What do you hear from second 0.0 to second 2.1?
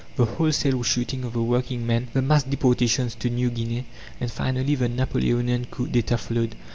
The wholesale shooting of the working men,